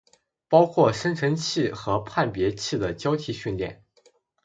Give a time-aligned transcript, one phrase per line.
[0.47, 3.83] 包括生成器和判别器的交替训练